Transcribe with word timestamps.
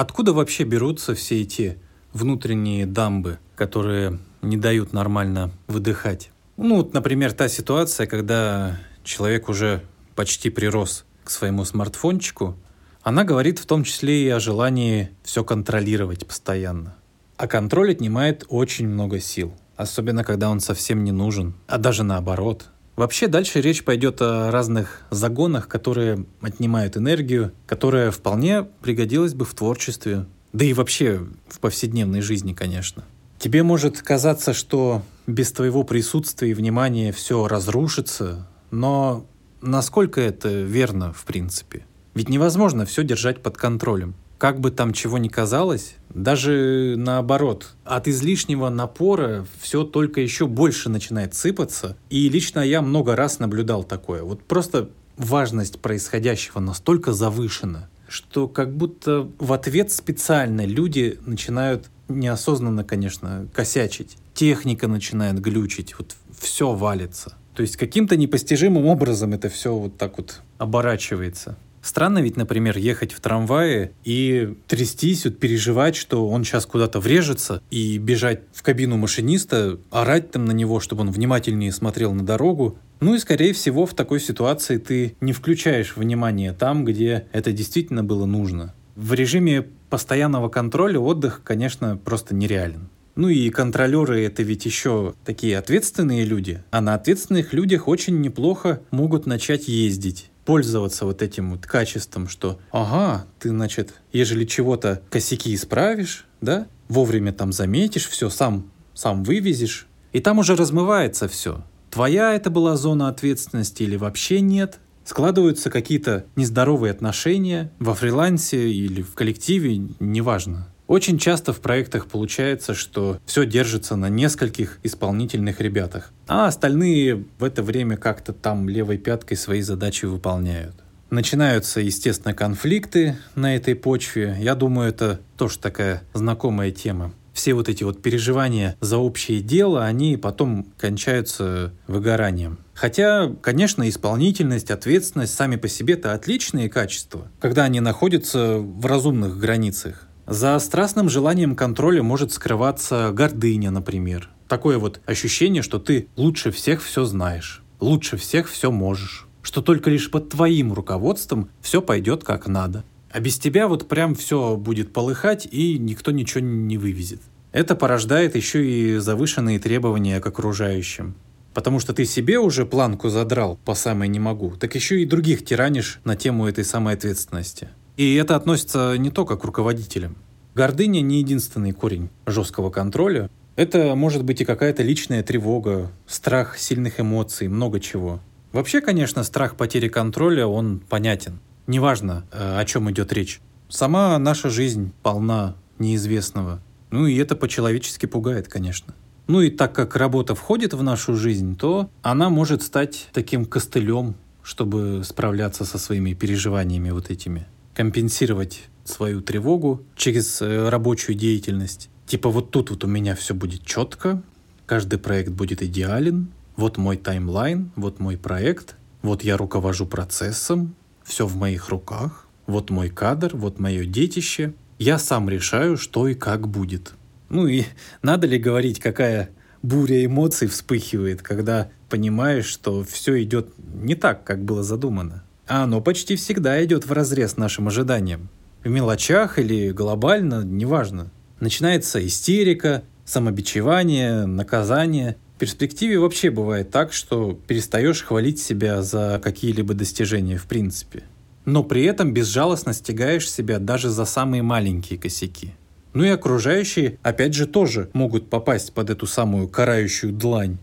Откуда 0.00 0.32
вообще 0.32 0.64
берутся 0.64 1.14
все 1.14 1.42
эти 1.42 1.78
внутренние 2.14 2.86
дамбы, 2.86 3.38
которые 3.54 4.18
не 4.40 4.56
дают 4.56 4.94
нормально 4.94 5.50
выдыхать? 5.66 6.30
Ну, 6.56 6.76
вот, 6.76 6.94
например, 6.94 7.32
та 7.32 7.48
ситуация, 7.50 8.06
когда 8.06 8.80
человек 9.04 9.50
уже 9.50 9.82
почти 10.14 10.48
прирос 10.48 11.04
к 11.22 11.28
своему 11.28 11.66
смартфончику, 11.66 12.56
она 13.02 13.24
говорит 13.24 13.58
в 13.58 13.66
том 13.66 13.84
числе 13.84 14.24
и 14.24 14.30
о 14.30 14.40
желании 14.40 15.10
все 15.22 15.44
контролировать 15.44 16.26
постоянно. 16.26 16.96
А 17.36 17.46
контроль 17.46 17.90
отнимает 17.90 18.46
очень 18.48 18.88
много 18.88 19.20
сил, 19.20 19.52
особенно 19.76 20.24
когда 20.24 20.48
он 20.48 20.60
совсем 20.60 21.04
не 21.04 21.12
нужен, 21.12 21.52
а 21.66 21.76
даже 21.76 22.04
наоборот. 22.04 22.70
Вообще 23.00 23.28
дальше 23.28 23.62
речь 23.62 23.82
пойдет 23.82 24.20
о 24.20 24.50
разных 24.50 25.00
загонах, 25.08 25.68
которые 25.68 26.26
отнимают 26.42 26.98
энергию, 26.98 27.52
которая 27.66 28.10
вполне 28.10 28.62
пригодилась 28.62 29.32
бы 29.32 29.46
в 29.46 29.54
творчестве, 29.54 30.26
да 30.52 30.66
и 30.66 30.74
вообще 30.74 31.26
в 31.48 31.60
повседневной 31.60 32.20
жизни, 32.20 32.52
конечно. 32.52 33.02
Тебе 33.38 33.62
может 33.62 34.02
казаться, 34.02 34.52
что 34.52 35.00
без 35.26 35.50
твоего 35.50 35.82
присутствия 35.82 36.50
и 36.50 36.52
внимания 36.52 37.10
все 37.10 37.48
разрушится, 37.48 38.46
но 38.70 39.24
насколько 39.62 40.20
это 40.20 40.50
верно 40.50 41.14
в 41.14 41.24
принципе? 41.24 41.86
Ведь 42.12 42.28
невозможно 42.28 42.84
все 42.84 43.02
держать 43.02 43.42
под 43.42 43.56
контролем. 43.56 44.14
Как 44.36 44.60
бы 44.60 44.70
там 44.70 44.92
чего 44.92 45.16
ни 45.16 45.28
казалось, 45.28 45.94
даже 46.14 46.94
наоборот, 46.96 47.74
от 47.84 48.08
излишнего 48.08 48.68
напора 48.68 49.46
все 49.60 49.84
только 49.84 50.20
еще 50.20 50.46
больше 50.46 50.88
начинает 50.88 51.34
сыпаться. 51.34 51.96
И 52.10 52.28
лично 52.28 52.60
я 52.60 52.82
много 52.82 53.16
раз 53.16 53.38
наблюдал 53.38 53.84
такое. 53.84 54.22
Вот 54.22 54.42
просто 54.42 54.90
важность 55.16 55.80
происходящего 55.80 56.60
настолько 56.60 57.12
завышена, 57.12 57.88
что 58.08 58.48
как 58.48 58.76
будто 58.76 59.28
в 59.38 59.52
ответ 59.52 59.92
специально 59.92 60.64
люди 60.64 61.18
начинают 61.26 61.90
неосознанно, 62.08 62.84
конечно, 62.84 63.46
косячить. 63.54 64.16
Техника 64.34 64.88
начинает 64.88 65.40
глючить, 65.40 65.94
вот 65.98 66.16
все 66.38 66.72
валится. 66.74 67.34
То 67.54 67.62
есть 67.62 67.76
каким-то 67.76 68.16
непостижимым 68.16 68.86
образом 68.86 69.32
это 69.32 69.48
все 69.48 69.74
вот 69.74 69.96
так 69.96 70.16
вот 70.18 70.40
оборачивается. 70.58 71.56
Странно 71.82 72.18
ведь, 72.18 72.36
например, 72.36 72.76
ехать 72.76 73.12
в 73.12 73.20
трамвае 73.20 73.92
и 74.04 74.54
трястись, 74.68 75.24
вот 75.24 75.38
переживать, 75.38 75.96
что 75.96 76.28
он 76.28 76.44
сейчас 76.44 76.66
куда-то 76.66 77.00
врежется, 77.00 77.62
и 77.70 77.98
бежать 77.98 78.40
в 78.52 78.62
кабину 78.62 78.96
машиниста, 78.96 79.78
орать 79.90 80.30
там 80.30 80.44
на 80.44 80.52
него, 80.52 80.80
чтобы 80.80 81.02
он 81.02 81.10
внимательнее 81.10 81.72
смотрел 81.72 82.12
на 82.12 82.24
дорогу. 82.24 82.76
Ну 83.00 83.14
и, 83.14 83.18
скорее 83.18 83.54
всего, 83.54 83.86
в 83.86 83.94
такой 83.94 84.20
ситуации 84.20 84.76
ты 84.76 85.16
не 85.20 85.32
включаешь 85.32 85.96
внимание 85.96 86.52
там, 86.52 86.84
где 86.84 87.26
это 87.32 87.50
действительно 87.52 88.04
было 88.04 88.26
нужно. 88.26 88.74
В 88.94 89.14
режиме 89.14 89.66
постоянного 89.88 90.50
контроля 90.50 91.00
отдых, 91.00 91.40
конечно, 91.42 91.96
просто 91.96 92.34
нереален. 92.34 92.90
Ну 93.16 93.28
и 93.28 93.50
контролеры 93.50 94.22
это 94.24 94.42
ведь 94.42 94.66
еще 94.66 95.14
такие 95.24 95.58
ответственные 95.58 96.24
люди, 96.24 96.62
а 96.70 96.80
на 96.80 96.94
ответственных 96.94 97.52
людях 97.52 97.88
очень 97.88 98.20
неплохо 98.20 98.82
могут 98.90 99.26
начать 99.26 99.66
ездить 99.68 100.29
пользоваться 100.50 101.04
вот 101.04 101.22
этим 101.22 101.52
вот 101.52 101.64
качеством, 101.64 102.26
что 102.26 102.58
ага, 102.72 103.24
ты, 103.38 103.50
значит, 103.50 103.94
ежели 104.12 104.44
чего-то 104.44 105.00
косяки 105.08 105.54
исправишь, 105.54 106.26
да, 106.40 106.66
вовремя 106.88 107.32
там 107.32 107.52
заметишь, 107.52 108.08
все 108.08 108.30
сам, 108.30 108.68
сам 108.92 109.22
вывезешь, 109.22 109.86
и 110.12 110.18
там 110.18 110.40
уже 110.40 110.56
размывается 110.56 111.28
все. 111.28 111.62
Твоя 111.92 112.34
это 112.34 112.50
была 112.50 112.74
зона 112.74 113.06
ответственности 113.08 113.84
или 113.84 113.94
вообще 113.94 114.40
нет, 114.40 114.80
складываются 115.04 115.70
какие-то 115.70 116.24
нездоровые 116.34 116.90
отношения 116.90 117.70
во 117.78 117.94
фрилансе 117.94 118.72
или 118.72 119.02
в 119.02 119.14
коллективе, 119.14 119.76
неважно. 120.00 120.66
Очень 120.90 121.18
часто 121.18 121.52
в 121.52 121.60
проектах 121.60 122.08
получается, 122.08 122.74
что 122.74 123.20
все 123.24 123.46
держится 123.46 123.94
на 123.94 124.08
нескольких 124.08 124.80
исполнительных 124.82 125.60
ребятах, 125.60 126.10
а 126.26 126.48
остальные 126.48 127.26
в 127.38 127.44
это 127.44 127.62
время 127.62 127.96
как-то 127.96 128.32
там 128.32 128.68
левой 128.68 128.98
пяткой 128.98 129.36
свои 129.36 129.62
задачи 129.62 130.06
выполняют. 130.06 130.74
Начинаются, 131.08 131.78
естественно, 131.80 132.34
конфликты 132.34 133.16
на 133.36 133.54
этой 133.54 133.76
почве. 133.76 134.36
Я 134.40 134.56
думаю, 134.56 134.88
это 134.88 135.20
тоже 135.36 135.60
такая 135.60 136.02
знакомая 136.12 136.72
тема. 136.72 137.12
Все 137.32 137.54
вот 137.54 137.68
эти 137.68 137.84
вот 137.84 138.02
переживания 138.02 138.76
за 138.80 138.98
общее 138.98 139.40
дело, 139.40 139.84
они 139.84 140.16
потом 140.16 140.66
кончаются 140.76 141.72
выгоранием. 141.86 142.58
Хотя, 142.74 143.32
конечно, 143.42 143.88
исполнительность, 143.88 144.72
ответственность 144.72 145.34
сами 145.34 145.54
по 145.54 145.68
себе 145.68 145.94
это 145.94 146.14
отличные 146.14 146.68
качества, 146.68 147.28
когда 147.38 147.62
они 147.62 147.78
находятся 147.78 148.58
в 148.58 148.84
разумных 148.86 149.38
границах. 149.38 150.08
За 150.30 150.56
страстным 150.60 151.08
желанием 151.08 151.56
контроля 151.56 152.04
может 152.04 152.32
скрываться 152.32 153.10
гордыня, 153.12 153.72
например. 153.72 154.30
Такое 154.46 154.78
вот 154.78 155.00
ощущение, 155.04 155.60
что 155.60 155.80
ты 155.80 156.06
лучше 156.14 156.52
всех 156.52 156.84
все 156.84 157.04
знаешь, 157.04 157.64
лучше 157.80 158.16
всех 158.16 158.48
все 158.48 158.70
можешь, 158.70 159.26
что 159.42 159.60
только 159.60 159.90
лишь 159.90 160.08
под 160.08 160.28
твоим 160.28 160.72
руководством 160.72 161.50
все 161.60 161.82
пойдет 161.82 162.22
как 162.22 162.46
надо. 162.46 162.84
А 163.10 163.18
без 163.18 163.40
тебя 163.40 163.66
вот 163.66 163.88
прям 163.88 164.14
все 164.14 164.56
будет 164.56 164.92
полыхать 164.92 165.48
и 165.50 165.76
никто 165.80 166.12
ничего 166.12 166.44
не 166.44 166.78
вывезет. 166.78 167.20
Это 167.50 167.74
порождает 167.74 168.36
еще 168.36 168.64
и 168.64 168.98
завышенные 168.98 169.58
требования 169.58 170.20
к 170.20 170.26
окружающим. 170.28 171.16
Потому 171.54 171.80
что 171.80 171.92
ты 171.92 172.04
себе 172.04 172.38
уже 172.38 172.64
планку 172.66 173.08
задрал 173.08 173.58
по 173.64 173.74
самой 173.74 174.06
не 174.06 174.20
могу, 174.20 174.52
так 174.52 174.76
еще 174.76 175.02
и 175.02 175.06
других 175.06 175.44
тиранишь 175.44 175.98
на 176.04 176.14
тему 176.14 176.46
этой 176.46 176.64
самой 176.64 176.94
ответственности. 176.94 177.70
И 178.00 178.14
это 178.14 178.34
относится 178.34 178.96
не 178.96 179.10
только 179.10 179.36
к 179.36 179.44
руководителям. 179.44 180.16
Гордыня 180.54 181.02
не 181.02 181.18
единственный 181.18 181.72
корень 181.72 182.08
жесткого 182.24 182.70
контроля. 182.70 183.28
Это 183.56 183.94
может 183.94 184.24
быть 184.24 184.40
и 184.40 184.46
какая-то 184.46 184.82
личная 184.82 185.22
тревога, 185.22 185.92
страх 186.06 186.56
сильных 186.56 186.98
эмоций, 186.98 187.48
много 187.48 187.78
чего. 187.78 188.20
Вообще, 188.52 188.80
конечно, 188.80 189.22
страх 189.22 189.54
потери 189.54 189.88
контроля, 189.88 190.46
он 190.46 190.78
понятен. 190.78 191.40
Неважно, 191.66 192.24
э, 192.32 192.58
о 192.58 192.64
чем 192.64 192.90
идет 192.90 193.12
речь. 193.12 193.42
Сама 193.68 194.18
наша 194.18 194.48
жизнь 194.48 194.94
полна 195.02 195.56
неизвестного. 195.78 196.62
Ну 196.90 197.04
и 197.04 197.14
это 197.16 197.36
по-человечески 197.36 198.06
пугает, 198.06 198.48
конечно. 198.48 198.94
Ну 199.26 199.42
и 199.42 199.50
так 199.50 199.74
как 199.74 199.94
работа 199.94 200.34
входит 200.34 200.72
в 200.72 200.82
нашу 200.82 201.16
жизнь, 201.16 201.54
то 201.54 201.90
она 202.00 202.30
может 202.30 202.62
стать 202.62 203.10
таким 203.12 203.44
костылем, 203.44 204.14
чтобы 204.42 205.02
справляться 205.04 205.66
со 205.66 205.76
своими 205.76 206.14
переживаниями 206.14 206.92
вот 206.92 207.10
этими 207.10 207.46
компенсировать 207.80 208.68
свою 208.84 209.22
тревогу 209.22 209.86
через 209.96 210.42
э, 210.42 210.68
рабочую 210.68 211.16
деятельность. 211.16 211.88
Типа 212.04 212.28
вот 212.28 212.50
тут 212.50 212.68
вот 212.68 212.84
у 212.84 212.86
меня 212.86 213.14
все 213.14 213.32
будет 213.32 213.64
четко, 213.64 214.22
каждый 214.66 214.98
проект 214.98 215.30
будет 215.30 215.62
идеален, 215.62 216.28
вот 216.56 216.76
мой 216.76 216.98
таймлайн, 216.98 217.70
вот 217.76 217.98
мой 217.98 218.18
проект, 218.18 218.76
вот 219.00 219.24
я 219.24 219.38
руковожу 219.38 219.86
процессом, 219.86 220.74
все 221.04 221.26
в 221.26 221.36
моих 221.36 221.70
руках, 221.70 222.26
вот 222.46 222.68
мой 222.68 222.90
кадр, 222.90 223.30
вот 223.34 223.58
мое 223.58 223.86
детище. 223.86 224.52
Я 224.78 224.98
сам 224.98 225.30
решаю, 225.30 225.78
что 225.78 226.06
и 226.06 226.12
как 226.14 226.48
будет. 226.48 226.92
Ну 227.30 227.46
и 227.46 227.64
надо 228.02 228.26
ли 228.26 228.38
говорить, 228.38 228.78
какая 228.78 229.30
буря 229.62 230.04
эмоций 230.04 230.48
вспыхивает, 230.48 231.22
когда 231.22 231.70
понимаешь, 231.88 232.44
что 232.44 232.84
все 232.84 233.22
идет 233.22 233.54
не 233.56 233.94
так, 233.94 234.22
как 234.22 234.44
было 234.44 234.62
задумано 234.62 235.24
а 235.50 235.64
оно 235.64 235.80
почти 235.80 236.14
всегда 236.14 236.64
идет 236.64 236.86
в 236.86 236.92
разрез 236.92 237.36
нашим 237.36 237.66
ожиданиям. 237.66 238.30
В 238.62 238.68
мелочах 238.68 239.40
или 239.40 239.72
глобально, 239.72 240.44
неважно. 240.44 241.10
Начинается 241.40 242.06
истерика, 242.06 242.84
самобичевание, 243.04 244.26
наказание. 244.26 245.16
В 245.34 245.40
перспективе 245.40 245.98
вообще 245.98 246.30
бывает 246.30 246.70
так, 246.70 246.92
что 246.92 247.32
перестаешь 247.48 248.04
хвалить 248.04 248.40
себя 248.40 248.82
за 248.82 249.20
какие-либо 249.22 249.74
достижения 249.74 250.36
в 250.36 250.46
принципе. 250.46 251.02
Но 251.46 251.64
при 251.64 251.82
этом 251.82 252.14
безжалостно 252.14 252.72
стягаешь 252.72 253.28
себя 253.28 253.58
даже 253.58 253.90
за 253.90 254.04
самые 254.04 254.42
маленькие 254.42 255.00
косяки. 255.00 255.54
Ну 255.94 256.04
и 256.04 256.08
окружающие, 256.10 256.96
опять 257.02 257.34
же, 257.34 257.48
тоже 257.48 257.90
могут 257.92 258.30
попасть 258.30 258.72
под 258.72 258.90
эту 258.90 259.08
самую 259.08 259.48
карающую 259.48 260.12
длань. 260.12 260.58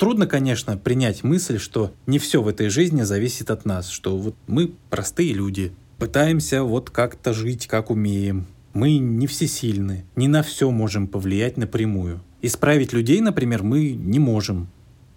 Трудно, 0.00 0.26
конечно, 0.26 0.78
принять 0.78 1.24
мысль, 1.24 1.58
что 1.58 1.92
не 2.06 2.18
все 2.18 2.40
в 2.40 2.48
этой 2.48 2.70
жизни 2.70 3.02
зависит 3.02 3.50
от 3.50 3.66
нас, 3.66 3.90
что 3.90 4.16
вот 4.16 4.34
мы 4.46 4.72
простые 4.88 5.34
люди, 5.34 5.74
пытаемся 5.98 6.62
вот 6.62 6.88
как-то 6.88 7.34
жить, 7.34 7.66
как 7.66 7.90
умеем. 7.90 8.46
Мы 8.72 8.96
не 8.96 9.26
всесильны, 9.26 10.06
не 10.16 10.26
на 10.26 10.42
все 10.42 10.70
можем 10.70 11.06
повлиять 11.06 11.58
напрямую. 11.58 12.22
Исправить 12.40 12.94
людей, 12.94 13.20
например, 13.20 13.62
мы 13.62 13.90
не 13.90 14.18
можем. 14.18 14.68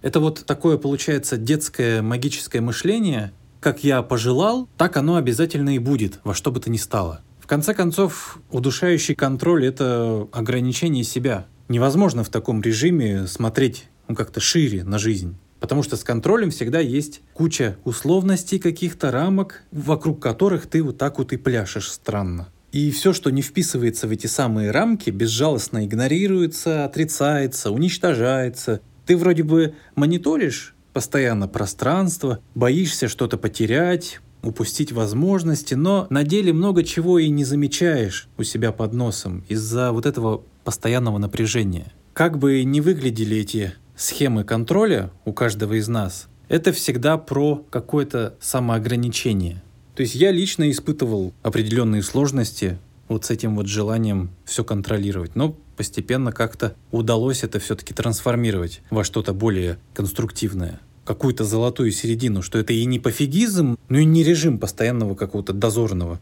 Это 0.02 0.20
вот 0.20 0.44
такое 0.46 0.78
получается 0.78 1.38
детское 1.38 2.02
магическое 2.02 2.60
мышление, 2.60 3.32
как 3.62 3.86
я 3.86 4.02
пожелал, 4.02 4.68
так 4.76 4.98
оно 4.98 5.16
обязательно 5.16 5.74
и 5.78 5.80
будет, 5.80 6.20
во 6.26 6.34
что 6.34 6.52
бы 6.52 6.60
то 6.60 6.70
ни 6.70 6.76
стало. 6.76 7.22
В 7.40 7.48
конце 7.48 7.74
концов, 7.74 8.38
удушающий 8.52 9.16
контроль— 9.16 9.66
это 9.66 10.28
ограничение 10.34 11.06
себя. 11.06 11.48
Невозможно 11.70 12.26
в 12.26 12.30
таком 12.30 12.62
режиме 12.62 13.28
смотреть 13.28 13.88
ну, 14.13 14.15
как-то 14.15 14.39
шире 14.39 14.83
на 14.83 15.00
жизнь. 15.00 15.36
Потому 15.60 15.81
что 15.81 15.98
с 15.98 16.04
контролем 16.04 16.51
всегда 16.51 16.80
есть 16.80 17.21
куча 17.33 17.77
условностей 17.83 18.60
каких-то 18.60 19.12
рамок, 19.12 19.63
вокруг 19.71 20.21
которых 20.21 20.68
ты 20.68 20.83
вот 20.83 20.98
так 20.98 21.18
вот 21.18 21.33
и 21.33 21.38
пляшешь 21.38 21.89
странно. 21.89 22.50
И 22.71 22.92
все, 22.92 23.13
что 23.13 23.30
не 23.30 23.42
вписывается 23.42 24.07
в 24.07 24.12
эти 24.12 24.27
самые 24.27 24.71
рамки, 24.71 25.10
безжалостно 25.10 25.86
игнорируется, 25.86 26.86
отрицается, 26.86 27.71
уничтожается. 27.71 28.81
Ты 29.06 29.15
вроде 29.18 29.44
бы 29.44 29.75
мониторишь 29.95 30.75
постоянно 30.92 31.48
пространство, 31.48 32.39
боишься 32.56 33.07
что-то 33.07 33.38
потерять, 33.38 34.19
упустить 34.44 34.92
возможности, 34.92 35.74
но 35.74 36.07
на 36.10 36.24
деле 36.24 36.54
много 36.54 36.83
чего 36.83 37.18
и 37.18 37.30
не 37.30 37.45
замечаешь 37.45 38.27
у 38.38 38.44
себя 38.44 38.71
под 38.71 38.94
носом 38.94 39.44
из-за 39.50 39.92
вот 39.92 40.06
этого 40.06 40.44
постоянного 40.63 41.18
напряжения. 41.18 41.92
Как 42.13 42.38
бы 42.38 42.63
ни 42.63 42.80
выглядели 42.80 43.38
эти 43.38 43.74
схемы 43.95 44.44
контроля 44.44 45.12
у 45.25 45.34
каждого 45.34 45.74
из 45.74 45.88
нас, 45.88 46.28
это 46.50 46.72
всегда 46.72 47.18
про 47.18 47.66
какое-то 47.69 48.36
самоограничение. 48.40 49.62
То 49.95 50.01
есть 50.01 50.16
я 50.16 50.31
лично 50.31 50.69
испытывал 50.72 51.34
определенные 51.44 52.01
сложности 52.01 52.78
вот 53.07 53.25
с 53.25 53.30
этим 53.30 53.56
вот 53.56 53.68
желанием 53.68 54.31
все 54.45 54.63
контролировать. 54.63 55.36
Но 55.36 55.56
постепенно 55.78 56.31
как-то 56.31 56.75
удалось 56.92 57.44
это 57.44 57.60
все-таки 57.60 57.94
трансформировать 57.94 58.81
во 58.90 59.04
что-то 59.04 59.34
более 59.34 59.78
конструктивное. 59.94 60.80
Какую-то 61.06 61.44
золотую 61.44 61.92
середину, 61.92 62.42
что 62.42 62.60
это 62.60 62.74
и 62.74 62.86
не 62.86 63.00
пофигизм, 63.00 63.78
но 63.89 63.98
и 63.98 64.06
не 64.06 64.24
режим 64.24 64.57
постоянного 64.57 65.16
какого-то 65.16 65.54
дозорного. 65.54 66.19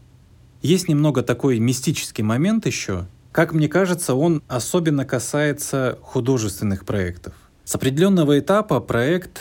Есть 0.60 0.88
немного 0.88 1.22
такой 1.22 1.58
мистический 1.58 2.22
момент 2.22 2.66
еще. 2.66 3.06
Как 3.30 3.54
мне 3.54 3.68
кажется, 3.68 4.14
он 4.14 4.42
особенно 4.48 5.04
касается 5.04 5.98
художественных 6.02 6.84
проектов. 6.84 7.32
С 7.64 7.74
определенного 7.74 8.38
этапа 8.38 8.80
проект 8.80 9.40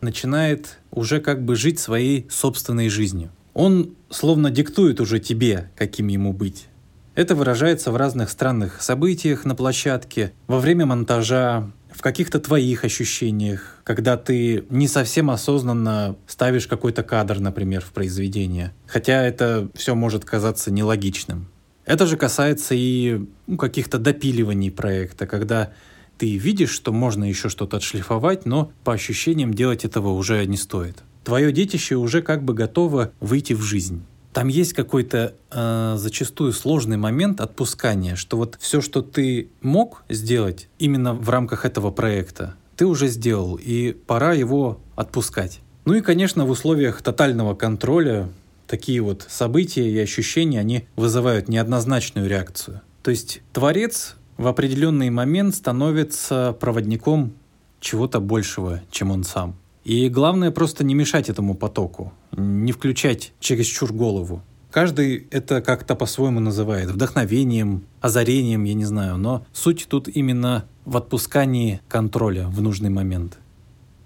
начинает 0.00 0.78
уже 0.90 1.20
как 1.20 1.44
бы 1.44 1.56
жить 1.56 1.78
своей 1.78 2.26
собственной 2.30 2.88
жизнью. 2.88 3.30
Он 3.54 3.94
словно 4.10 4.50
диктует 4.50 5.00
уже 5.00 5.20
тебе, 5.20 5.70
каким 5.76 6.08
ему 6.08 6.32
быть. 6.32 6.68
Это 7.14 7.34
выражается 7.34 7.90
в 7.90 7.96
разных 7.96 8.30
странных 8.30 8.80
событиях 8.80 9.44
на 9.44 9.54
площадке, 9.54 10.32
во 10.46 10.58
время 10.58 10.86
монтажа, 10.86 11.70
в 11.90 12.00
каких-то 12.00 12.40
твоих 12.40 12.84
ощущениях, 12.84 13.80
когда 13.84 14.16
ты 14.16 14.64
не 14.70 14.88
совсем 14.88 15.30
осознанно 15.30 16.16
ставишь 16.26 16.66
какой-то 16.66 17.02
кадр, 17.02 17.38
например, 17.38 17.82
в 17.82 17.92
произведение. 17.92 18.72
Хотя 18.86 19.22
это 19.22 19.68
все 19.74 19.94
может 19.94 20.24
казаться 20.24 20.70
нелогичным. 20.70 21.48
Это 21.84 22.06
же 22.06 22.16
касается 22.16 22.74
и 22.74 23.26
ну, 23.46 23.56
каких-то 23.56 23.98
допиливаний 23.98 24.70
проекта, 24.70 25.26
когда 25.26 25.72
ты 26.18 26.36
видишь, 26.36 26.70
что 26.70 26.92
можно 26.92 27.24
еще 27.24 27.48
что-то 27.48 27.78
отшлифовать, 27.78 28.46
но 28.46 28.72
по 28.84 28.92
ощущениям 28.92 29.54
делать 29.54 29.84
этого 29.84 30.08
уже 30.08 30.44
не 30.46 30.56
стоит. 30.56 31.02
Твое 31.24 31.52
детище 31.52 31.96
уже 31.96 32.22
как 32.22 32.42
бы 32.44 32.54
готово 32.54 33.12
выйти 33.20 33.52
в 33.52 33.62
жизнь 33.62 34.02
там 34.32 34.48
есть 34.48 34.72
какой-то 34.72 35.34
э, 35.50 35.94
зачастую 35.98 36.52
сложный 36.52 36.96
момент 36.96 37.40
отпускания, 37.40 38.16
что 38.16 38.36
вот 38.36 38.56
все, 38.60 38.80
что 38.80 39.02
ты 39.02 39.50
мог 39.60 40.04
сделать 40.08 40.68
именно 40.78 41.14
в 41.14 41.28
рамках 41.28 41.64
этого 41.64 41.90
проекта, 41.90 42.54
ты 42.76 42.86
уже 42.86 43.08
сделал, 43.08 43.58
и 43.62 43.92
пора 43.92 44.32
его 44.32 44.80
отпускать. 44.96 45.60
Ну 45.84 45.94
и, 45.94 46.00
конечно, 46.00 46.46
в 46.46 46.50
условиях 46.50 47.02
тотального 47.02 47.54
контроля 47.54 48.28
такие 48.66 49.02
вот 49.02 49.26
события 49.28 49.88
и 49.88 49.98
ощущения, 49.98 50.60
они 50.60 50.86
вызывают 50.96 51.48
неоднозначную 51.48 52.28
реакцию. 52.28 52.80
То 53.02 53.10
есть 53.10 53.42
творец 53.52 54.16
в 54.42 54.48
определенный 54.48 55.08
момент 55.08 55.54
становится 55.54 56.56
проводником 56.58 57.32
чего-то 57.80 58.20
большего, 58.20 58.82
чем 58.90 59.10
он 59.10 59.24
сам. 59.24 59.54
И 59.84 60.08
главное 60.08 60.50
просто 60.50 60.84
не 60.84 60.94
мешать 60.94 61.28
этому 61.28 61.54
потоку, 61.54 62.12
не 62.32 62.72
включать 62.72 63.32
чересчур 63.40 63.92
голову. 63.92 64.42
Каждый 64.70 65.28
это 65.30 65.60
как-то 65.60 65.94
по-своему 65.94 66.40
называет, 66.40 66.90
вдохновением, 66.90 67.84
озарением, 68.00 68.64
я 68.64 68.74
не 68.74 68.84
знаю, 68.84 69.16
но 69.16 69.46
суть 69.52 69.86
тут 69.88 70.08
именно 70.08 70.64
в 70.84 70.96
отпускании 70.96 71.80
контроля 71.88 72.48
в 72.48 72.60
нужный 72.62 72.90
момент. 72.90 73.38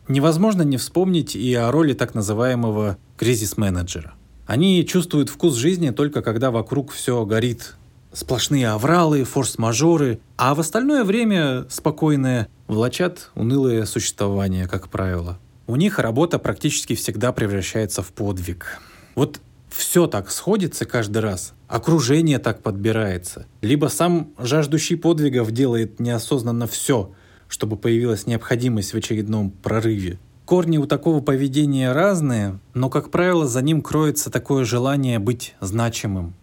Невозможно 0.08 0.62
не 0.62 0.76
вспомнить 0.76 1.34
и 1.34 1.54
о 1.54 1.70
роли 1.70 1.92
так 1.92 2.14
называемого 2.14 2.98
кризис-менеджера. 3.16 4.14
Они 4.46 4.84
чувствуют 4.86 5.30
вкус 5.30 5.54
жизни 5.54 5.90
только 5.90 6.20
когда 6.22 6.50
вокруг 6.50 6.92
все 6.92 7.24
горит. 7.24 7.76
Сплошные 8.16 8.70
авралы, 8.70 9.24
форс-мажоры, 9.24 10.20
а 10.38 10.54
в 10.54 10.60
остальное 10.60 11.04
время 11.04 11.66
спокойное 11.68 12.48
влачат 12.66 13.30
унылое 13.34 13.84
существование, 13.84 14.66
как 14.66 14.88
правило. 14.88 15.38
У 15.66 15.76
них 15.76 15.98
работа 15.98 16.38
практически 16.38 16.94
всегда 16.94 17.32
превращается 17.32 18.00
в 18.00 18.14
подвиг. 18.14 18.80
Вот 19.16 19.42
все 19.68 20.06
так 20.06 20.30
сходится 20.30 20.86
каждый 20.86 21.18
раз, 21.18 21.52
окружение 21.68 22.38
так 22.38 22.62
подбирается. 22.62 23.44
Либо 23.60 23.88
сам 23.88 24.30
жаждущий 24.38 24.96
подвигов 24.96 25.50
делает 25.50 26.00
неосознанно 26.00 26.66
все, 26.66 27.12
чтобы 27.48 27.76
появилась 27.76 28.26
необходимость 28.26 28.94
в 28.94 28.96
очередном 28.96 29.50
прорыве. 29.50 30.18
Корни 30.46 30.78
у 30.78 30.86
такого 30.86 31.20
поведения 31.20 31.92
разные, 31.92 32.60
но, 32.72 32.88
как 32.88 33.10
правило, 33.10 33.46
за 33.46 33.60
ним 33.60 33.82
кроется 33.82 34.30
такое 34.30 34.64
желание 34.64 35.18
быть 35.18 35.54
значимым. 35.60 36.34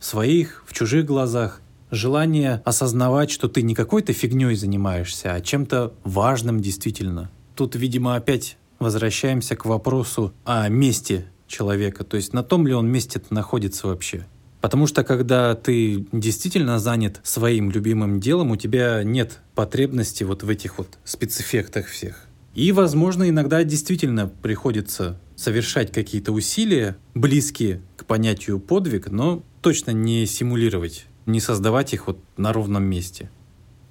В 0.00 0.04
своих, 0.04 0.64
в 0.66 0.72
чужих 0.72 1.06
глазах. 1.06 1.60
Желание 1.92 2.62
осознавать, 2.64 3.30
что 3.30 3.48
ты 3.48 3.62
не 3.62 3.76
какой-то 3.76 4.12
фигней 4.12 4.56
занимаешься, 4.56 5.34
а 5.34 5.40
чем-то 5.40 5.94
важным 6.02 6.60
действительно– 6.60 7.30
тут, 7.60 7.74
видимо, 7.74 8.16
опять 8.16 8.56
возвращаемся 8.78 9.54
к 9.54 9.66
вопросу 9.66 10.32
о 10.46 10.66
месте 10.70 11.26
человека, 11.46 12.04
то 12.04 12.16
есть 12.16 12.32
на 12.32 12.42
том 12.42 12.66
ли 12.66 12.72
он 12.72 12.88
месте 12.88 13.20
находится 13.28 13.86
вообще. 13.86 14.26
Потому 14.62 14.86
что 14.86 15.04
когда 15.04 15.54
ты 15.54 16.06
действительно 16.10 16.78
занят 16.78 17.20
своим 17.22 17.70
любимым 17.70 18.18
делом, 18.18 18.50
у 18.50 18.56
тебя 18.56 19.04
нет 19.04 19.40
потребности 19.54 20.24
вот 20.24 20.42
в 20.42 20.48
этих 20.48 20.78
вот 20.78 20.88
спецэффектах 21.04 21.88
всех. 21.88 22.24
И, 22.54 22.72
возможно, 22.72 23.28
иногда 23.28 23.62
действительно 23.62 24.26
приходится 24.26 25.20
совершать 25.36 25.92
какие-то 25.92 26.32
усилия, 26.32 26.96
близкие 27.12 27.82
к 27.98 28.06
понятию 28.06 28.58
подвиг, 28.58 29.10
но 29.10 29.42
точно 29.60 29.90
не 29.90 30.26
симулировать, 30.26 31.06
не 31.26 31.40
создавать 31.40 31.92
их 31.92 32.06
вот 32.06 32.18
на 32.36 32.52
ровном 32.52 32.84
месте. 32.84 33.30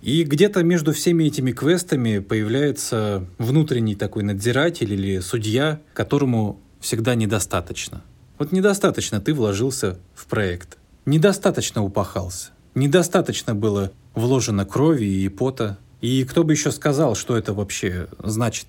И 0.01 0.23
где-то 0.23 0.63
между 0.63 0.93
всеми 0.93 1.25
этими 1.25 1.51
квестами 1.51 2.19
появляется 2.19 3.25
внутренний 3.37 3.95
такой 3.95 4.23
надзиратель 4.23 4.93
или 4.93 5.19
судья, 5.19 5.81
которому 5.93 6.61
всегда 6.79 7.15
недостаточно. 7.15 8.01
Вот 8.37 8.53
недостаточно 8.53 9.19
ты 9.19 9.33
вложился 9.33 9.99
в 10.15 10.27
проект. 10.27 10.77
Недостаточно 11.05 11.83
упахался. 11.83 12.51
Недостаточно 12.75 13.53
было 13.53 13.91
вложено 14.13 14.65
крови 14.65 15.05
и 15.05 15.27
пота. 15.27 15.77
И 15.99 16.23
кто 16.23 16.45
бы 16.45 16.53
еще 16.53 16.71
сказал, 16.71 17.15
что 17.15 17.37
это 17.37 17.53
вообще 17.53 18.07
значит 18.23 18.67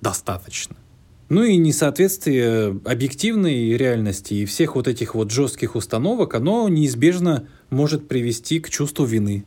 достаточно. 0.00 0.76
Ну 1.28 1.42
и 1.42 1.58
несоответствие 1.58 2.80
объективной 2.86 3.76
реальности 3.76 4.32
и 4.34 4.44
всех 4.46 4.76
вот 4.76 4.88
этих 4.88 5.14
вот 5.14 5.30
жестких 5.30 5.76
установок, 5.76 6.34
оно 6.34 6.68
неизбежно 6.68 7.46
может 7.68 8.08
привести 8.08 8.60
к 8.60 8.70
чувству 8.70 9.04
вины. 9.04 9.44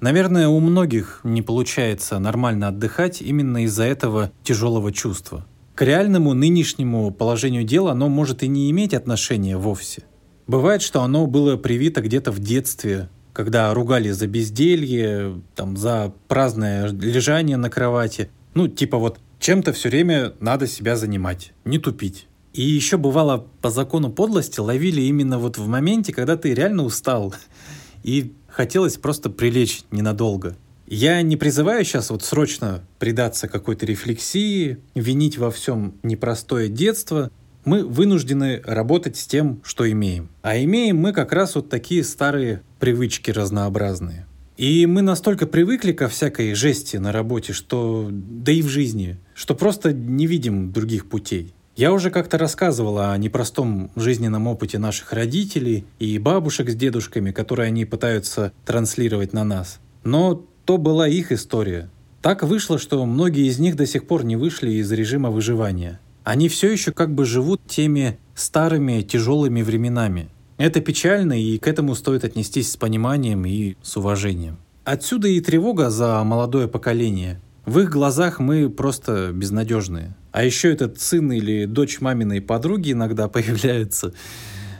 Наверное, 0.00 0.48
у 0.48 0.58
многих 0.58 1.20
не 1.22 1.40
получается 1.40 2.18
нормально 2.18 2.68
отдыхать 2.68 3.22
именно 3.22 3.64
из-за 3.64 3.84
этого 3.84 4.32
тяжелого 4.42 4.92
чувства. 4.92 5.46
К 5.76 5.82
реальному 5.82 6.34
нынешнему 6.34 7.12
положению 7.12 7.64
дела 7.64 7.92
оно 7.92 8.08
может 8.08 8.42
и 8.42 8.48
не 8.48 8.70
иметь 8.70 8.92
отношения 8.92 9.56
вовсе. 9.56 10.02
Бывает, 10.46 10.82
что 10.82 11.02
оно 11.02 11.26
было 11.26 11.56
привито 11.56 12.02
где-то 12.02 12.32
в 12.32 12.40
детстве, 12.40 13.08
когда 13.32 13.72
ругали 13.72 14.10
за 14.10 14.26
безделье, 14.26 15.40
там, 15.54 15.76
за 15.76 16.12
праздное 16.28 16.88
лежание 16.88 17.56
на 17.56 17.70
кровати. 17.70 18.30
Ну, 18.54 18.68
типа 18.68 18.98
вот 18.98 19.18
чем-то 19.44 19.74
все 19.74 19.90
время 19.90 20.32
надо 20.40 20.66
себя 20.66 20.96
занимать, 20.96 21.52
не 21.66 21.78
тупить. 21.78 22.28
И 22.54 22.62
еще 22.62 22.96
бывало 22.96 23.46
по 23.60 23.68
закону 23.68 24.10
подлости 24.10 24.58
ловили 24.58 25.02
именно 25.02 25.38
вот 25.38 25.58
в 25.58 25.66
моменте, 25.68 26.14
когда 26.14 26.38
ты 26.38 26.54
реально 26.54 26.84
устал. 26.84 27.34
И 28.02 28.32
хотелось 28.48 28.96
просто 28.96 29.28
прилечь 29.28 29.82
ненадолго. 29.90 30.56
Я 30.86 31.20
не 31.20 31.36
призываю 31.36 31.84
сейчас 31.84 32.08
вот 32.08 32.22
срочно 32.22 32.86
предаться 32.98 33.46
какой-то 33.46 33.84
рефлексии, 33.84 34.78
винить 34.94 35.36
во 35.36 35.50
всем 35.50 35.96
непростое 36.02 36.70
детство. 36.70 37.30
Мы 37.66 37.84
вынуждены 37.84 38.62
работать 38.64 39.18
с 39.18 39.26
тем, 39.26 39.60
что 39.62 39.90
имеем. 39.90 40.30
А 40.40 40.56
имеем 40.56 40.96
мы 40.96 41.12
как 41.12 41.34
раз 41.34 41.54
вот 41.54 41.68
такие 41.68 42.02
старые 42.02 42.62
привычки 42.78 43.30
разнообразные. 43.30 44.26
И 44.56 44.86
мы 44.86 45.02
настолько 45.02 45.46
привыкли 45.46 45.92
ко 45.92 46.08
всякой 46.08 46.54
жести 46.54 46.96
на 46.96 47.10
работе, 47.10 47.52
что 47.52 48.08
да 48.10 48.52
и 48.52 48.62
в 48.62 48.68
жизни, 48.68 49.18
что 49.34 49.54
просто 49.54 49.92
не 49.92 50.26
видим 50.26 50.72
других 50.72 51.08
путей. 51.08 51.54
Я 51.76 51.92
уже 51.92 52.10
как-то 52.10 52.38
рассказывала 52.38 53.12
о 53.12 53.18
непростом 53.18 53.90
жизненном 53.96 54.46
опыте 54.46 54.78
наших 54.78 55.12
родителей 55.12 55.84
и 55.98 56.18
бабушек 56.18 56.70
с 56.70 56.76
дедушками, 56.76 57.32
которые 57.32 57.66
они 57.66 57.84
пытаются 57.84 58.52
транслировать 58.64 59.32
на 59.32 59.42
нас. 59.42 59.80
Но 60.04 60.46
то 60.64 60.78
была 60.78 61.08
их 61.08 61.32
история. 61.32 61.90
Так 62.22 62.44
вышло, 62.44 62.78
что 62.78 63.04
многие 63.04 63.48
из 63.48 63.58
них 63.58 63.74
до 63.74 63.86
сих 63.86 64.06
пор 64.06 64.24
не 64.24 64.36
вышли 64.36 64.70
из 64.70 64.90
режима 64.92 65.30
выживания. 65.30 65.98
Они 66.22 66.48
все 66.48 66.70
еще 66.70 66.92
как 66.92 67.12
бы 67.12 67.24
живут 67.24 67.60
теми 67.66 68.18
старыми 68.36 69.02
тяжелыми 69.02 69.62
временами. 69.62 70.28
Это 70.56 70.80
печально, 70.80 71.40
и 71.40 71.58
к 71.58 71.66
этому 71.66 71.94
стоит 71.94 72.24
отнестись 72.24 72.72
с 72.72 72.76
пониманием 72.76 73.44
и 73.44 73.76
с 73.82 73.96
уважением. 73.96 74.58
Отсюда 74.84 75.28
и 75.28 75.40
тревога 75.40 75.90
за 75.90 76.22
молодое 76.24 76.68
поколение. 76.68 77.40
В 77.66 77.80
их 77.80 77.90
глазах 77.90 78.38
мы 78.38 78.68
просто 78.68 79.30
безнадежные. 79.32 80.14
А 80.32 80.44
еще 80.44 80.70
этот 80.70 81.00
сын 81.00 81.32
или 81.32 81.64
дочь 81.64 82.00
маминой 82.00 82.40
подруги 82.40 82.92
иногда 82.92 83.28
появляется. 83.28 84.12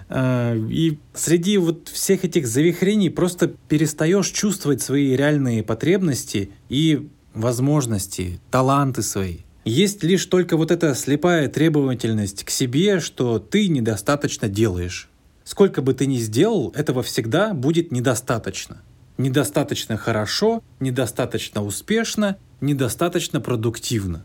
А, 0.09 0.55
и 0.55 0.99
среди 1.15 1.57
вот 1.59 1.89
всех 1.89 2.25
этих 2.25 2.47
завихрений 2.47 3.11
просто 3.11 3.49
перестаешь 3.49 4.29
чувствовать 4.29 4.83
свои 4.83 5.17
реальные 5.17 5.63
потребности 5.63 6.51
и 6.69 7.09
возможности, 7.33 8.41
таланты 8.51 9.03
свои. 9.03 9.39
Есть 9.65 10.05
лишь 10.05 10.27
только 10.27 10.59
вот 10.59 10.71
эта 10.71 10.95
слепая 10.95 11.49
требовательность 11.49 12.45
к 12.45 12.51
себе, 12.51 13.01
что 13.01 13.39
ты 13.39 13.69
недостаточно 13.69 14.49
делаешь. 14.49 15.09
Сколько 15.45 15.83
бы 15.83 15.93
ты 15.93 16.07
ни 16.07 16.17
сделал, 16.17 16.73
этого 16.75 17.03
всегда 17.03 17.53
будет 17.53 17.93
недостаточно. 17.93 18.83
Недостаточно 19.19 19.97
хорошо, 19.97 20.63
недостаточно 20.81 21.63
успешно, 21.63 22.39
недостаточно 22.61 23.41
продуктивно. 23.41 24.25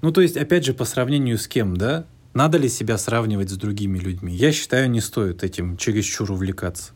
Ну 0.00 0.12
то 0.12 0.20
есть, 0.20 0.36
опять 0.36 0.64
же, 0.64 0.72
по 0.72 0.84
сравнению 0.84 1.36
с 1.36 1.46
кем, 1.46 1.76
да? 1.76 2.06
Надо 2.32 2.58
ли 2.58 2.68
себя 2.68 2.96
сравнивать 2.96 3.50
с 3.50 3.56
другими 3.56 3.98
людьми? 3.98 4.32
Я 4.32 4.52
считаю, 4.52 4.88
не 4.88 5.00
стоит 5.00 5.42
этим 5.42 5.76
чересчур 5.76 6.30
увлекаться. 6.30 6.92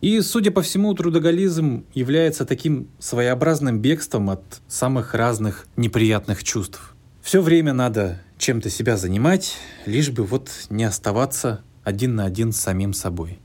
И, 0.00 0.20
судя 0.20 0.52
по 0.52 0.62
всему, 0.62 0.94
трудоголизм 0.94 1.84
является 1.92 2.44
таким 2.44 2.88
своеобразным 2.98 3.80
бегством 3.80 4.30
от 4.30 4.42
самых 4.68 5.14
разных 5.14 5.66
неприятных 5.76 6.44
чувств. 6.44 6.94
Все 7.22 7.42
время 7.42 7.72
надо 7.72 8.22
чем-то 8.38 8.70
себя 8.70 8.96
занимать, 8.96 9.56
лишь 9.84 10.10
бы 10.10 10.24
вот 10.24 10.50
не 10.70 10.84
оставаться 10.84 11.62
один 11.86 12.16
на 12.16 12.24
один 12.24 12.52
с 12.52 12.56
самим 12.56 12.92
собой. 12.92 13.38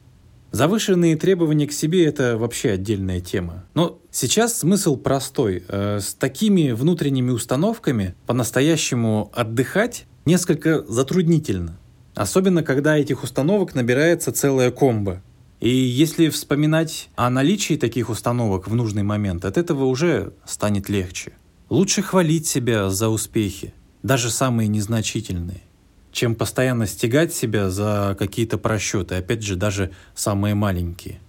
Завышенные 0.52 1.16
требования 1.16 1.68
к 1.68 1.72
себе– 1.72 2.06
это 2.08 2.38
вообще 2.40 2.72
отдельная 2.72 3.22
тема. 3.22 3.66
Но 3.76 4.00
сейчас 4.10 4.58
смысл 4.58 4.98
простой. 4.98 5.64
Э, 5.68 6.00
с 6.02 6.16
такими 6.16 6.72
внутренними 6.72 7.30
установками 7.30 8.16
по-настоящему 8.26 9.32
отдыхать 9.34 10.08
несколько 10.26 10.84
затруднительно. 10.88 11.78
Особенно, 12.16 12.64
когда 12.64 12.98
этих 12.98 13.24
установок 13.24 13.76
набирается 13.76 14.32
целая 14.32 14.72
комба. 14.72 15.22
И 15.60 15.70
если 15.70 16.30
вспоминать 16.30 17.10
о 17.16 17.30
наличии 17.30 17.76
таких 17.76 18.10
установок 18.10 18.68
в 18.68 18.74
нужный 18.74 19.04
момент, 19.04 19.46
от 19.46 19.58
этого 19.58 19.86
уже 19.86 20.34
станет 20.46 20.90
легче. 20.90 21.34
Лучше 21.70 22.02
хвалить 22.02 22.48
себя 22.48 22.90
за 22.90 23.08
успехи, 23.08 23.76
даже 24.02 24.32
самые 24.32 24.68
незначительные, 24.68 25.62
чем 26.12 26.36
постоянно 26.36 26.88
стегать 26.88 27.34
себя 27.34 27.70
за 27.70 28.16
какие-то 28.18 28.58
просчеты, 28.58 29.16
опять 29.16 29.44
же, 29.44 29.56
даже 29.56 29.92
самые 30.16 30.56
маленькие. 30.56 31.20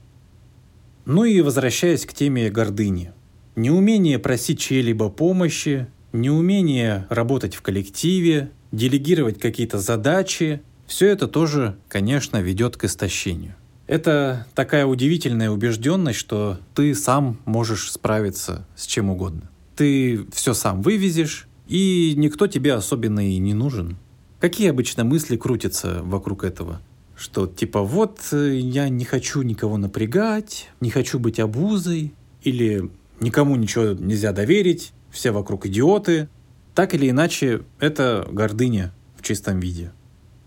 Ну 1.04 1.24
и 1.24 1.40
возвращаясь 1.40 2.06
к 2.06 2.12
теме 2.12 2.50
гордыни. 2.50 3.12
Неумение 3.56 4.18
просить 4.18 4.60
чьей-либо 4.60 5.08
помощи, 5.08 5.86
неумение 6.12 7.06
работать 7.10 7.54
в 7.54 7.62
коллективе, 7.62 8.50
делегировать 8.70 9.38
какие-то 9.38 9.78
задачи, 9.78 10.62
все 10.86 11.08
это 11.08 11.28
тоже, 11.28 11.76
конечно, 11.88 12.40
ведет 12.40 12.76
к 12.76 12.84
истощению. 12.84 13.54
Это 13.86 14.46
такая 14.54 14.86
удивительная 14.86 15.50
убежденность, 15.50 16.18
что 16.18 16.58
ты 16.74 16.94
сам 16.94 17.40
можешь 17.44 17.90
справиться 17.90 18.66
с 18.76 18.86
чем 18.86 19.10
угодно 19.10 19.52
ты 19.76 20.26
все 20.32 20.54
сам 20.54 20.82
вывезешь, 20.82 21.48
и 21.66 22.14
никто 22.16 22.46
тебе 22.46 22.74
особенно 22.74 23.28
и 23.28 23.38
не 23.38 23.54
нужен. 23.54 23.96
Какие 24.42 24.70
обычно 24.70 25.04
мысли 25.04 25.36
крутятся 25.36 26.02
вокруг 26.02 26.42
этого? 26.42 26.82
Что 27.14 27.46
типа 27.46 27.82
вот 27.82 28.18
э, 28.32 28.58
я 28.58 28.88
не 28.88 29.04
хочу 29.04 29.42
никого 29.42 29.76
напрягать, 29.76 30.68
не 30.80 30.90
хочу 30.90 31.20
быть 31.20 31.38
обузой, 31.38 32.12
или 32.42 32.90
никому 33.20 33.54
ничего 33.54 33.92
нельзя 33.92 34.32
доверить, 34.32 34.94
все 35.12 35.30
вокруг 35.30 35.66
идиоты. 35.66 36.28
Так 36.74 36.92
или 36.92 37.08
иначе, 37.08 37.62
это 37.78 38.26
гордыня 38.32 38.92
в 39.16 39.22
чистом 39.22 39.60
виде. 39.60 39.92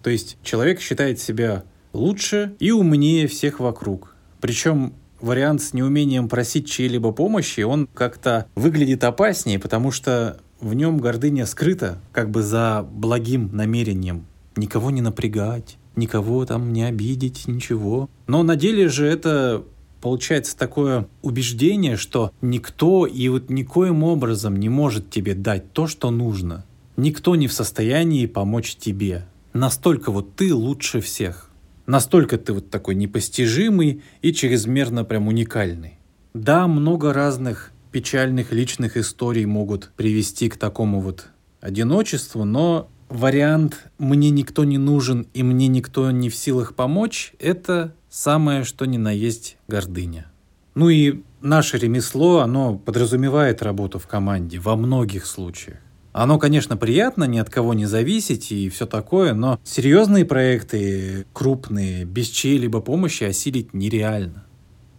То 0.04 0.10
есть 0.10 0.40
человек 0.44 0.82
считает 0.82 1.22
себя 1.22 1.64
лучше 1.94 2.54
и 2.60 2.72
умнее 2.72 3.28
всех 3.28 3.62
вокруг. 3.62 4.14
Причем 4.42 4.94
вариант 5.22 5.62
с 5.62 5.74
неумением 5.74 6.28
просить 6.28 6.70
чьей-либо 6.70 7.14
помощи, 7.14 7.62
он 7.62 7.88
как-то 7.94 8.48
выглядит 8.56 9.06
опаснее, 9.06 9.58
потому 9.58 9.92
что 9.92 10.42
в 10.60 10.74
нем 10.74 10.98
гордыня 11.00 11.46
скрыта 11.46 12.00
как 12.12 12.30
бы 12.30 12.42
за 12.42 12.88
благим 12.90 13.50
намерением. 13.54 14.26
Никого 14.56 14.92
не 14.92 15.02
напрягать, 15.02 15.78
никого 15.96 16.46
там 16.46 16.74
не 16.74 16.84
обидеть, 16.84 17.48
ничего. 17.48 18.10
Но 18.28 18.44
на 18.44 18.56
деле 18.56 18.88
же 18.88 19.06
это 19.06 19.64
получается 20.02 20.58
такое 20.58 21.08
убеждение, 21.22 21.98
что 21.98 22.32
никто 22.42 23.06
и 23.06 23.28
вот 23.28 23.50
никоим 23.50 24.04
образом 24.04 24.56
не 24.58 24.70
может 24.70 25.10
тебе 25.10 25.34
дать 25.34 25.74
то, 25.74 25.88
что 25.88 26.12
нужно. 26.12 26.66
Никто 26.98 27.36
не 27.36 27.48
в 27.48 27.54
состоянии 27.54 28.26
помочь 28.26 28.76
тебе. 28.76 29.26
Настолько 29.54 30.12
вот 30.12 30.36
ты 30.36 30.54
лучше 30.54 31.02
всех. 31.02 31.50
Настолько 31.88 32.38
ты 32.38 32.54
вот 32.54 32.70
такой 32.70 32.96
непостижимый 32.96 34.02
и 34.22 34.34
чрезмерно 34.34 35.04
прям 35.04 35.28
уникальный. 35.28 36.00
Да, 36.34 36.68
много 36.68 37.14
разных 37.14 37.72
печальных 37.96 38.52
личных 38.52 38.98
историй 38.98 39.46
могут 39.46 39.90
привести 39.96 40.50
к 40.50 40.58
такому 40.58 41.00
вот 41.00 41.28
одиночеству, 41.62 42.44
но 42.44 42.90
вариант 43.08 43.86
«мне 43.98 44.32
никто 44.32 44.66
не 44.66 44.78
нужен 44.78 45.28
и 45.34 45.44
мне 45.44 45.70
никто 45.70 46.12
не 46.12 46.30
в 46.30 46.36
силах 46.36 46.76
помочь»— 46.76 47.32
это 47.40 47.96
самое 48.10 48.66
что 48.66 48.84
ни 48.84 48.98
на 48.98 49.14
есть 49.14 49.56
гордыня. 49.70 50.30
Ну 50.74 50.90
и 50.90 51.22
наше 51.40 51.78
ремесло, 51.78 52.40
оно 52.40 52.78
подразумевает 52.78 53.64
работу 53.64 53.98
в 53.98 54.08
команде 54.08 54.60
во 54.60 54.76
многих 54.76 55.26
случаях. 55.26 55.78
Оно, 56.12 56.38
конечно, 56.38 56.76
приятно, 56.76 57.24
ни 57.24 57.38
от 57.38 57.50
кого 57.50 57.74
не 57.74 57.86
зависеть 57.86 58.52
и 58.52 58.68
все 58.68 58.86
такое, 58.86 59.34
но 59.34 59.58
серьезные 59.64 60.26
проекты, 60.26 61.28
крупные, 61.32 62.04
без 62.04 62.28
чьей-либо 62.28 62.82
помощи 62.82 63.24
осилить 63.24 63.74
нереально. 63.74 64.44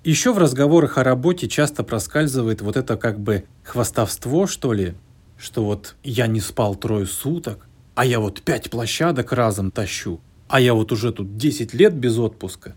Еще 0.07 0.33
в 0.33 0.39
разговорах 0.39 0.99
о 0.99 1.03
работе 1.03 1.49
часто 1.49 1.83
проскальзывает 1.83 2.61
вот 2.61 2.77
это 2.77 2.97
как 2.97 3.19
бы 3.19 3.43
хвастовство, 3.65 4.47
что 4.47 4.73
ли, 4.73 4.95
что 5.37 5.65
вот 5.65 5.97
я 6.05 6.29
не 6.29 6.39
спал 6.39 6.77
трое 6.77 7.07
суток, 7.07 7.67
а 7.97 8.07
я 8.07 8.21
вот 8.21 8.41
пять 8.43 8.71
площадок 8.71 9.33
разом 9.33 9.73
тащу, 9.73 10.21
а 10.47 10.61
я 10.61 10.75
вот 10.75 10.93
уже 10.93 11.13
тут 11.13 11.37
10 11.37 11.75
лет 11.75 11.93
без 11.93 12.19
отпуска. 12.19 12.77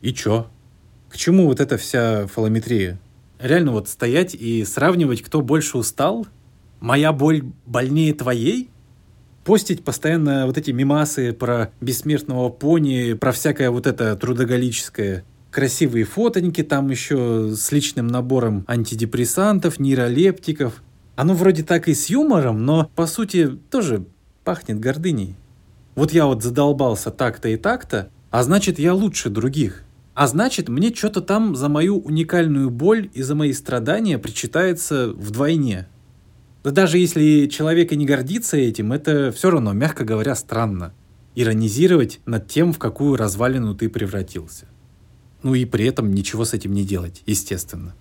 И 0.00 0.14
чё? 0.14 0.50
К 1.10 1.18
чему 1.18 1.48
вот 1.48 1.60
эта 1.60 1.76
вся 1.76 2.26
фалометрия? 2.28 2.98
Реально 3.38 3.72
вот 3.72 3.90
стоять 3.90 4.34
и 4.34 4.64
сравнивать, 4.64 5.20
кто 5.20 5.42
больше 5.42 5.76
устал– 5.76 6.26
моя 6.80 7.12
боль 7.12 7.42
больнее 7.66 8.14
твоей? 8.14 8.70
Постить 9.44 9.84
постоянно 9.84 10.46
вот 10.46 10.56
эти 10.56 10.70
мимасы 10.70 11.34
про 11.34 11.72
бессмертного 11.82 12.48
пони, 12.48 13.12
про 13.12 13.32
всякое 13.32 13.70
вот 13.70 13.86
это 13.86 14.16
трудоголическое. 14.16 15.24
Красивые 15.50 16.04
фотоньки 16.04 16.62
там 16.62 16.90
еще 16.90 17.52
с 17.54 17.72
личным 17.72 18.06
набором 18.06 18.64
антидепрессантов, 18.68 19.80
нейролептиков. 19.80 20.82
Оно 21.16 21.34
вроде 21.34 21.64
так 21.64 21.88
и 21.88 21.94
с 21.94 22.06
юмором, 22.06 22.64
но 22.64 22.88
по 22.94 23.06
сути 23.06 23.58
тоже 23.70 24.04
пахнет 24.44 24.78
гордыней. 24.78 25.34
Вот 25.96 26.12
я 26.12 26.26
вот 26.26 26.42
задолбался 26.42 27.10
так-то 27.10 27.48
и 27.48 27.56
так-то, 27.56 28.10
а 28.30 28.44
значит 28.44 28.78
я 28.78 28.94
лучше 28.94 29.28
других. 29.28 29.82
А 30.14 30.28
значит, 30.28 30.68
мне 30.68 30.94
что-то 30.94 31.20
там 31.20 31.56
за 31.56 31.68
мою 31.68 31.98
уникальную 31.98 32.70
боль 32.70 33.10
и 33.12 33.22
за 33.22 33.34
мои 33.34 33.52
страдания 33.52 34.18
причитается 34.18 35.08
вдвойне. 35.08 35.88
Да 36.62 36.70
даже 36.70 36.98
если 36.98 37.46
человек 37.46 37.90
и 37.92 37.96
не 37.96 38.06
гордится 38.06 38.56
этим, 38.56 38.92
это 38.92 39.32
все 39.32 39.50
равно, 39.50 39.72
мягко 39.72 40.04
говоря, 40.04 40.34
странно. 40.34 40.92
Иронизировать 41.34 42.20
над 42.26 42.48
тем, 42.48 42.72
в 42.72 42.78
какую 42.78 43.16
развалину 43.16 43.74
ты 43.74 43.88
превратился. 43.88 44.66
Ну 45.42 45.54
и 45.54 45.64
при 45.64 45.86
этом 45.86 46.12
ничего 46.12 46.44
с 46.44 46.54
этим 46.54 46.72
не 46.74 46.84
делать, 46.84 47.22
естественно. 47.26 47.94